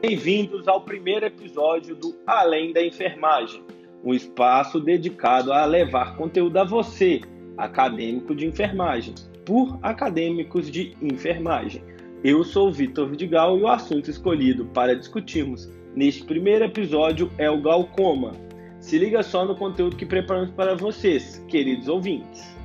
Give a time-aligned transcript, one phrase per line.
[0.00, 3.64] Bem-vindos ao primeiro episódio do Além da Enfermagem,
[4.04, 7.20] um espaço dedicado a levar conteúdo a você,
[7.56, 9.12] acadêmico de enfermagem,
[9.44, 11.82] por acadêmicos de enfermagem.
[12.22, 17.50] Eu sou o Vitor Vidigal e o assunto escolhido para discutirmos neste primeiro episódio é
[17.50, 18.30] o glaucoma.
[18.78, 22.56] Se liga só no conteúdo que preparamos para vocês, queridos ouvintes.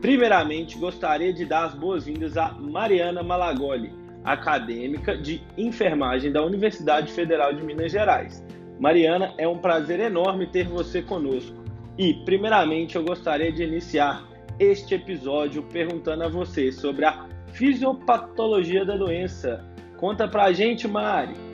[0.00, 7.54] Primeiramente, gostaria de dar as boas-vindas a Mariana Malagoli, acadêmica de enfermagem da Universidade Federal
[7.54, 8.44] de Minas Gerais.
[8.78, 11.64] Mariana, é um prazer enorme ter você conosco.
[11.96, 14.26] E, primeiramente, eu gostaria de iniciar
[14.58, 19.64] este episódio perguntando a você sobre a fisiopatologia da doença.
[19.96, 21.45] Conta pra gente, Mari.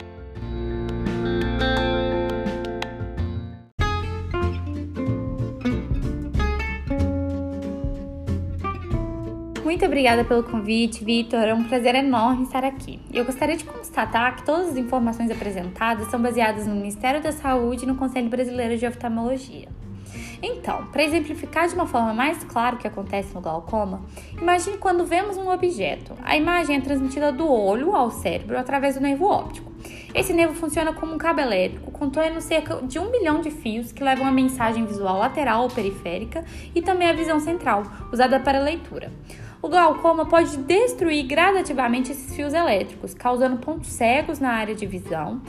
[9.73, 11.39] Muito obrigada pelo convite, Vitor.
[11.39, 12.99] É um prazer enorme estar aqui.
[13.11, 17.83] Eu gostaria de constatar que todas as informações apresentadas são baseadas no Ministério da Saúde
[17.83, 19.67] e no Conselho Brasileiro de Oftalmologia.
[20.43, 24.03] Então, para exemplificar de uma forma mais clara o que acontece no glaucoma,
[24.39, 26.13] imagine quando vemos um objeto.
[26.21, 29.71] A imagem é transmitida do olho ao cérebro através do nervo óptico.
[30.13, 34.03] Esse nervo funciona como um cabo elétrico, contendo cerca de um milhão de fios que
[34.03, 39.11] levam a mensagem visual lateral ou periférica e também a visão central, usada para leitura.
[39.63, 45.41] O glaucoma pode destruir gradativamente esses fios elétricos, causando pontos cegos na área de visão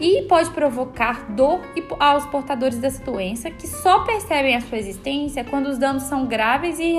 [0.00, 1.60] e pode provocar dor
[2.00, 6.80] aos portadores dessa doença, que só percebem a sua existência quando os danos são graves
[6.80, 6.98] e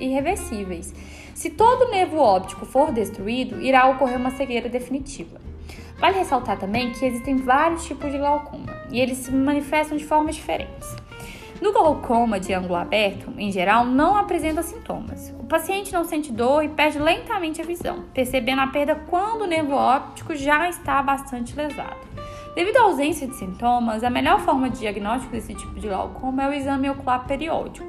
[0.00, 0.92] irreversíveis.
[1.32, 5.40] Se todo o nervo óptico for destruído, irá ocorrer uma cegueira definitiva.
[6.00, 10.34] Vale ressaltar também que existem vários tipos de glaucoma e eles se manifestam de formas
[10.34, 10.88] diferentes.
[11.60, 15.34] No glaucoma de ângulo aberto, em geral, não apresenta sintomas.
[15.38, 19.46] O paciente não sente dor e perde lentamente a visão, percebendo a perda quando o
[19.46, 21.98] nervo óptico já está bastante lesado.
[22.54, 26.48] Devido à ausência de sintomas, a melhor forma de diagnóstico desse tipo de glaucoma é
[26.48, 27.88] o exame ocular periódico.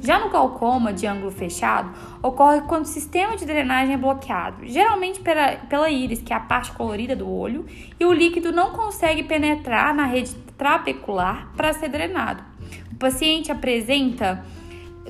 [0.00, 1.90] Já no glaucoma de ângulo fechado,
[2.22, 6.40] ocorre quando o sistema de drenagem é bloqueado, geralmente pela, pela íris, que é a
[6.40, 7.64] parte colorida do olho,
[7.98, 12.53] e o líquido não consegue penetrar na rede trabecular para ser drenado.
[12.94, 14.44] O paciente apresenta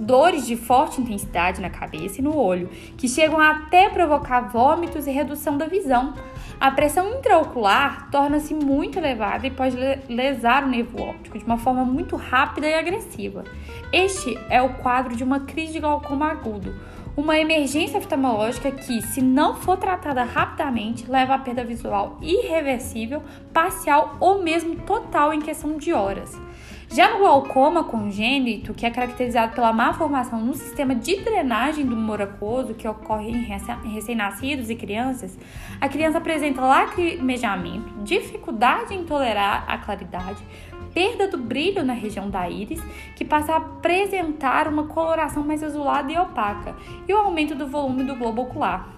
[0.01, 5.11] dores de forte intensidade na cabeça e no olho, que chegam até provocar vômitos e
[5.11, 6.15] redução da visão.
[6.59, 9.77] A pressão intraocular torna-se muito elevada e pode
[10.09, 13.45] lesar o nervo óptico de uma forma muito rápida e agressiva.
[13.93, 16.75] Este é o quadro de uma crise de glaucoma agudo,
[17.15, 24.17] uma emergência oftalmológica que, se não for tratada rapidamente, leva à perda visual irreversível, parcial
[24.19, 26.35] ou mesmo total em questão de horas.
[26.95, 31.97] Já no glaucoma congênito, que é caracterizado pela má formação no sistema de drenagem do
[31.97, 33.43] humor aquoso, que ocorre em
[33.89, 35.37] recém-nascidos e crianças,
[35.81, 40.41] a criança apresenta lacrimejamento, dificuldade em tolerar a claridade,
[40.95, 42.81] perda do brilho na região da íris,
[43.17, 46.77] que passa a apresentar uma coloração mais azulada e opaca,
[47.09, 48.94] e o aumento do volume do globo ocular.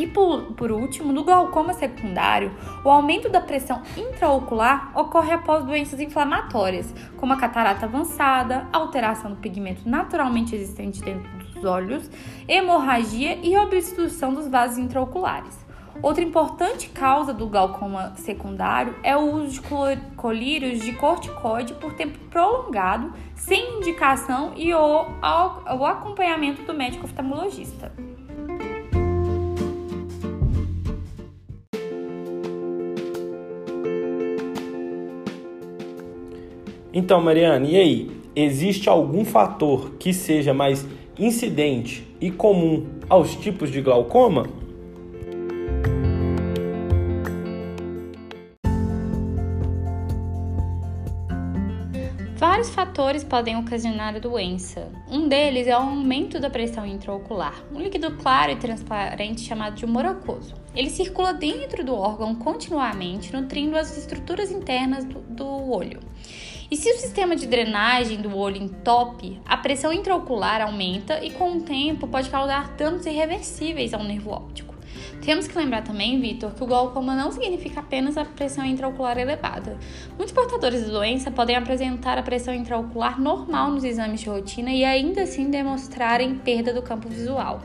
[0.00, 2.50] E por, por último, no glaucoma secundário,
[2.82, 9.36] o aumento da pressão intraocular ocorre após doenças inflamatórias, como a catarata avançada, alteração do
[9.36, 12.10] pigmento naturalmente existente dentro dos olhos,
[12.48, 15.54] hemorragia e obstrução dos vasos intraoculares.
[16.00, 22.18] Outra importante causa do glaucoma secundário é o uso de colírios de corticoide por tempo
[22.30, 27.92] prolongado, sem indicação e o, acompanhamento do médico oftalmologista.
[36.92, 38.10] Então, Mariana, e aí?
[38.34, 40.86] Existe algum fator que seja mais
[41.18, 44.48] incidente e comum aos tipos de glaucoma?
[52.36, 54.90] Vários fatores podem ocasionar a doença.
[55.10, 59.84] Um deles é o aumento da pressão intraocular, um líquido claro e transparente chamado de
[59.84, 60.54] humor aquoso.
[60.74, 66.00] Ele circula dentro do órgão continuamente, nutrindo as estruturas internas do, do olho.
[66.70, 71.56] E se o sistema de drenagem do olho entope, a pressão intraocular aumenta e com
[71.56, 74.70] o tempo pode causar danos irreversíveis ao nervo óptico.
[75.20, 79.76] Temos que lembrar também, Vitor, que o glaucoma não significa apenas a pressão intraocular elevada.
[80.16, 84.84] Muitos portadores da doença podem apresentar a pressão intraocular normal nos exames de rotina e
[84.84, 87.60] ainda assim demonstrarem perda do campo visual.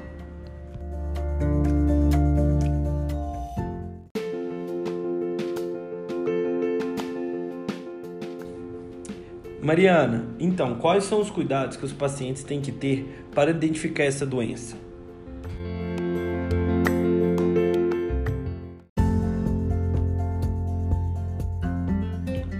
[9.66, 14.24] Mariana, então, quais são os cuidados que os pacientes têm que ter para identificar essa
[14.24, 14.78] doença?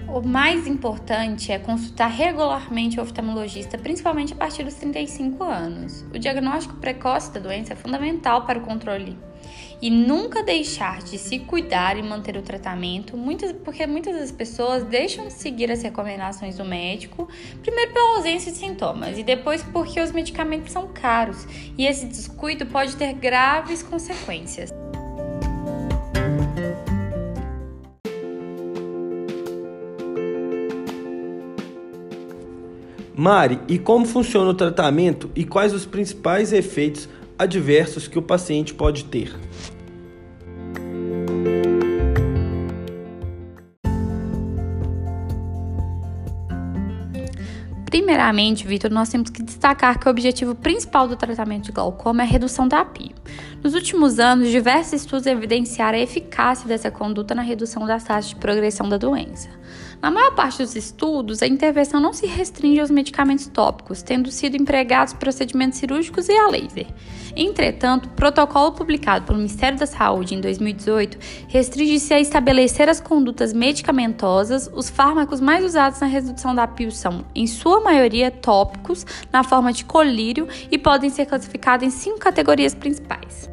[0.08, 6.04] O mais importante é consultar regularmente o oftalmologista, principalmente a partir dos 35 anos.
[6.12, 9.16] O diagnóstico precoce da doença é fundamental para o controle
[9.80, 14.84] e nunca deixar de se cuidar e manter o tratamento, muitas, porque muitas das pessoas
[14.84, 17.28] deixam de seguir as recomendações do médico,
[17.62, 21.46] primeiro pela ausência de sintomas e depois porque os medicamentos são caros
[21.76, 24.70] e esse descuido pode ter graves consequências.
[33.18, 38.74] Mari, e como funciona o tratamento e quais os principais efeitos adversos que o paciente
[38.74, 39.34] pode ter?
[47.84, 52.26] Primeiramente, Vitor, nós temos que destacar que o objetivo principal do tratamento de glaucoma é
[52.26, 53.14] a redução da apio.
[53.62, 58.36] Nos últimos anos, diversos estudos evidenciaram a eficácia dessa conduta na redução das taxas de
[58.36, 59.48] progressão da doença.
[60.06, 64.56] Na maior parte dos estudos, a intervenção não se restringe aos medicamentos tópicos, tendo sido
[64.56, 66.86] empregados procedimentos cirúrgicos e a laser.
[67.34, 71.18] Entretanto, o protocolo publicado pelo Ministério da Saúde em 2018
[71.48, 74.70] restringe-se a estabelecer as condutas medicamentosas.
[74.72, 79.72] Os fármacos mais usados na redução da pio são, em sua maioria, tópicos, na forma
[79.72, 83.50] de colírio e podem ser classificados em cinco categorias principais.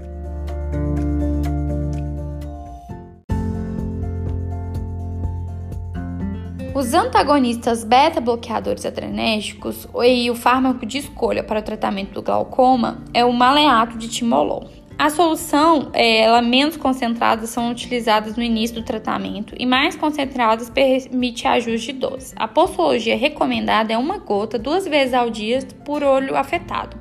[6.75, 13.23] Os antagonistas beta-bloqueadores adrenérgicos e o fármaco de escolha para o tratamento do glaucoma é
[13.23, 14.67] o maleato de timolol.
[14.97, 20.67] A solução, é, ela menos concentradas são utilizadas no início do tratamento e mais concentradas
[20.67, 22.33] permite ajuste de dose.
[22.35, 26.97] A posologia recomendada é uma gota duas vezes ao dia por olho afetado.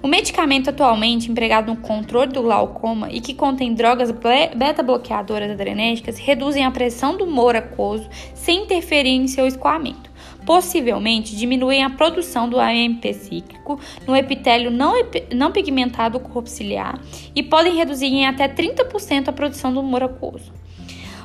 [0.00, 6.64] O medicamento atualmente empregado no controle do glaucoma e que contém drogas beta-bloqueadoras adrenérgicas reduzem
[6.64, 10.08] a pressão do humor aquoso sem interferir em seu escoamento.
[10.46, 14.94] Possivelmente diminuem a produção do AMP cíclico no epitélio não,
[15.34, 17.00] não pigmentado do corpo ciliar
[17.34, 20.52] e podem reduzir em até 30% a produção do humor aquoso.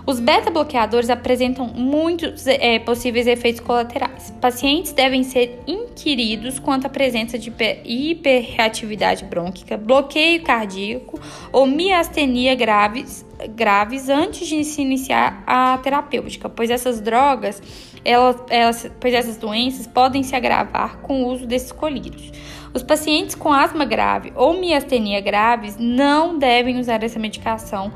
[0.06, 4.34] Os beta-bloqueadores apresentam muitos é, possíveis efeitos colaterais.
[4.42, 7.54] Pacientes devem ser inquiridos quanto à presença de
[7.86, 11.18] hiperreatividade brônquica, bloqueio cardíaco
[11.54, 17.64] ou miastenia graves, graves antes de se iniciar a terapêutica, pois essas drogas,
[18.04, 22.30] elas, elas, pois essas doenças podem se agravar com o uso desses colírios.
[22.74, 27.94] Os pacientes com asma grave ou miastenia graves não devem usar essa medicação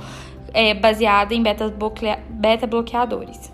[0.54, 3.52] é, baseada em beta-bloqueadores.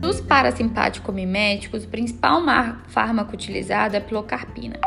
[0.00, 2.40] Nos parasimpático-miméticos, o principal
[2.88, 4.78] fármaco utilizado é a pilocarpina.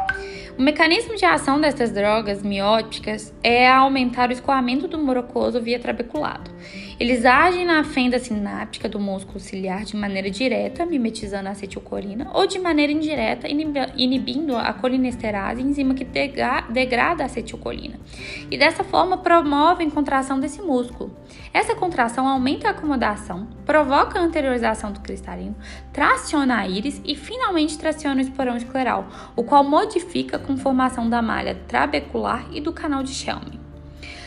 [0.57, 6.50] O mecanismo de ação dessas drogas mióticas é aumentar o escoamento do mucoso via trabeculado.
[7.00, 12.48] Eles agem na fenda sináptica do músculo ciliar de maneira direta, mimetizando a acetilcolina, ou
[12.48, 18.00] de maneira indireta, inibindo a colinesterase, enzima que degrada a acetilcolina.
[18.50, 21.15] E dessa forma promovem contração desse músculo.
[21.53, 25.55] Essa contração aumenta a acomodação, provoca a anteriorização do cristalino,
[25.91, 29.05] traciona a íris e finalmente traciona o esporão escleral,
[29.36, 33.67] o qual modifica a conformação da malha trabecular e do canal de Schelm.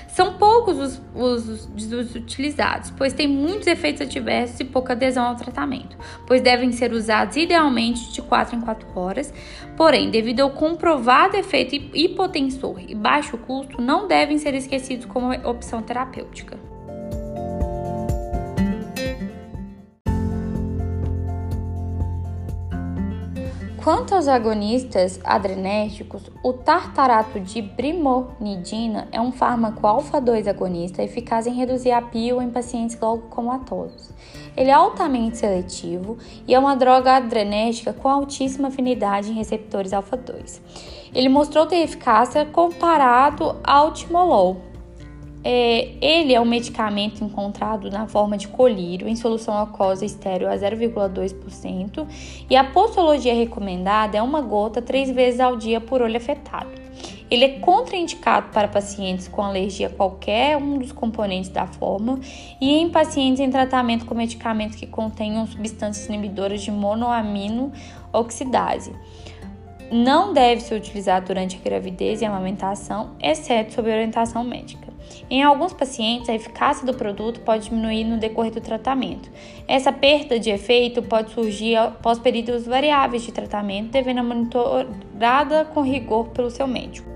[0.08, 5.36] São poucos os, os, os, utilizados, pois têm muitos efeitos adversos e pouca adesão ao
[5.36, 9.32] tratamento, pois devem ser usados idealmente de 4 em 4 horas.
[9.76, 15.80] Porém, devido ao comprovado efeito hipotensor e baixo custo, não devem ser esquecidos como opção
[15.80, 16.69] terapêutica.
[23.82, 31.54] Quanto aos agonistas adrenérgicos, o tartarato de brimonidina é um fármaco alfa-2 agonista eficaz em
[31.54, 34.10] reduzir a pio em pacientes glaucomatosos.
[34.54, 40.60] Ele é altamente seletivo e é uma droga adrenérgica com altíssima afinidade em receptores alfa-2.
[41.14, 44.60] Ele mostrou ter eficácia comparado ao timolol,
[45.42, 50.54] é, ele é um medicamento encontrado na forma de colírio em solução aquosa estéreo a
[50.54, 52.06] 0,2%
[52.48, 56.80] e a postologia recomendada é uma gota três vezes ao dia por olho afetado.
[57.30, 62.18] Ele é contraindicado para pacientes com alergia a qualquer um dos componentes da fórmula
[62.60, 67.72] e em pacientes em tratamento com medicamentos que contenham substâncias inibidoras de monoamino
[68.12, 68.92] oxidase.
[69.92, 74.89] Não deve ser utilizado durante a gravidez e a amamentação, exceto sob orientação médica.
[75.28, 79.30] Em alguns pacientes, a eficácia do produto pode diminuir no decorrer do tratamento.
[79.66, 85.82] Essa perda de efeito pode surgir após períodos variáveis de tratamento, devendo ser monitorada com
[85.82, 87.10] rigor pelo seu médico.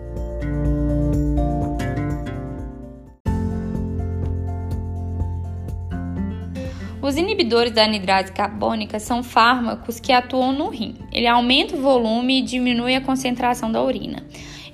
[7.05, 10.95] Os inibidores da anidrase carbônica são fármacos que atuam no rim.
[11.13, 14.25] Ele aumenta o volume e diminui a concentração da urina.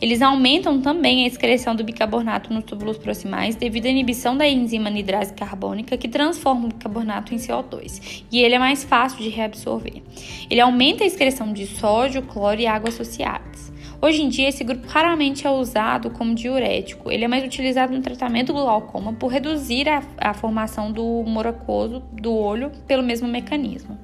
[0.00, 4.88] Eles aumentam também a excreção do bicarbonato nos túbulos proximais devido à inibição da enzima
[4.88, 10.02] anidrase carbônica que transforma o bicarbonato em CO2, e ele é mais fácil de reabsorver.
[10.48, 13.70] Ele aumenta a excreção de sódio, cloro e água associadas.
[14.02, 17.10] Hoje em dia, esse grupo raramente é usado como diurético.
[17.10, 21.46] Ele é mais utilizado no tratamento do glaucoma por reduzir a, a formação do humor
[21.46, 23.98] aquoso do olho pelo mesmo mecanismo.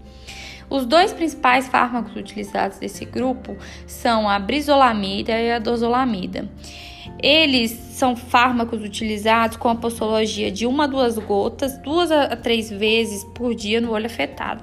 [0.69, 3.57] Os dois principais fármacos utilizados desse grupo
[3.87, 6.49] são a brisolamida e a dozolamida.
[7.23, 12.69] Eles são fármacos utilizados com a posologia de uma a duas gotas, duas a três
[12.69, 14.63] vezes por dia no olho afetado.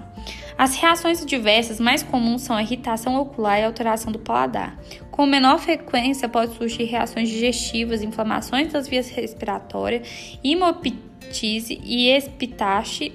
[0.58, 4.78] As reações adversas mais comuns são a irritação ocular e alteração do paladar.
[5.10, 13.14] Com menor frequência, pode surgir reações digestivas, inflamações das vias respiratórias, hemoptise e espitache,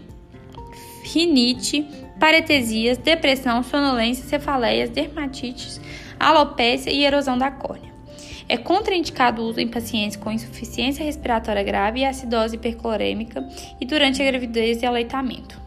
[1.04, 1.86] rinite,
[2.18, 5.80] paretesias, depressão, sonolência, cefaleias, dermatites,
[6.18, 7.92] alopécia e erosão da córnea.
[8.48, 13.46] É contraindicado o uso em pacientes com insuficiência respiratória grave e acidose hiperclorêmica
[13.80, 15.60] e durante a gravidez e aleitamento.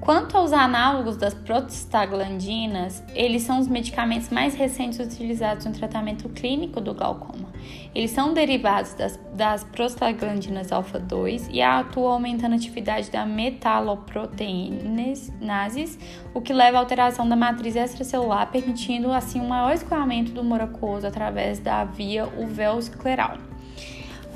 [0.00, 6.80] Quanto aos análogos das prostaglandinas, eles são os medicamentos mais recentes utilizados no tratamento clínico
[6.80, 7.49] do glaucoma.
[7.94, 15.98] Eles são derivados das, das prostaglandinas alfa-2 e atuam aumentando a atividade da metaloproteinases,
[16.32, 21.06] o que leva à alteração da matriz extracelular, permitindo assim um maior escoamento do moracoso
[21.06, 23.50] através da via uveoscleral.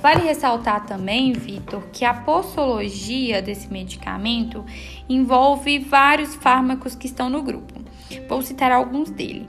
[0.05, 4.63] Vale ressaltar também, Vitor, que a posologia desse medicamento
[5.09, 7.84] envolve vários fármacos que estão no grupo.
[8.29, 9.47] Vou citar alguns deles.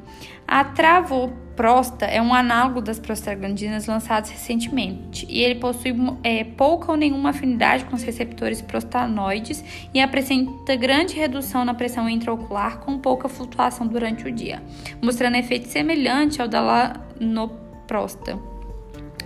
[0.47, 6.97] A travoprosta é um análogo das prostaglandinas lançados recentemente e ele possui é, pouca ou
[6.97, 13.27] nenhuma afinidade com os receptores prostanoides e apresenta grande redução na pressão intraocular com pouca
[13.27, 14.61] flutuação durante o dia,
[15.01, 18.39] mostrando efeito semelhante ao da lanoprosta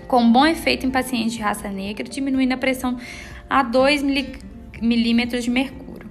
[0.10, 2.98] com bom efeito em pacientes de raça negra, diminuindo a pressão
[3.48, 4.04] a 2
[4.82, 6.10] milímetros de mercúrio.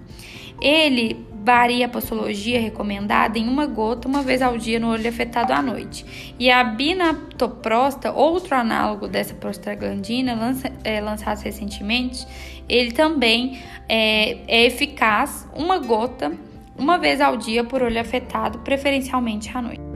[0.60, 5.50] Ele varia a posologia recomendada em uma gota uma vez ao dia no olho afetado
[5.50, 6.34] à noite.
[6.38, 12.26] E a binatoprosta, outro análogo dessa prostaglandina lança, é, lançado recentemente,
[12.68, 16.30] ele também é, é eficaz uma gota
[16.76, 19.87] uma vez ao dia por olho afetado, preferencialmente à noite.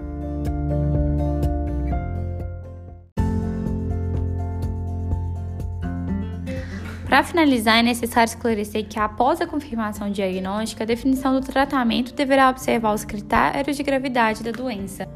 [7.12, 12.48] Para finalizar, é necessário esclarecer que, após a confirmação diagnóstica, a definição do tratamento deverá
[12.48, 15.06] observar os critérios de gravidade da doença.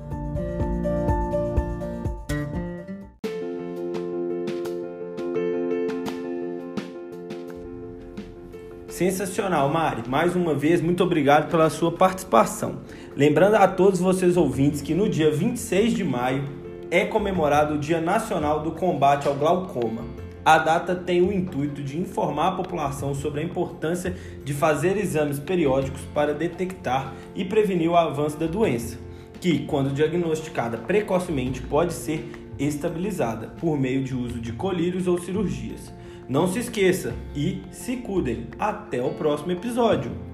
[8.87, 10.07] Sensacional, Mari.
[10.07, 12.83] Mais uma vez, muito obrigado pela sua participação.
[13.17, 16.45] Lembrando a todos vocês ouvintes que no dia 26 de maio
[16.91, 20.26] é comemorado o Dia Nacional do Combate ao Glaucoma.
[20.47, 25.41] A data tem o intuito de informar a população sobre a importância de fazer exames
[25.41, 28.97] periódicos para detectar e prevenir o avanço da doença,
[29.41, 35.93] que, quando diagnosticada precocemente, pode ser estabilizada por meio de uso de colírios ou cirurgias.
[36.29, 38.47] Não se esqueça e se cuidem.
[38.57, 40.26] Até o próximo episódio!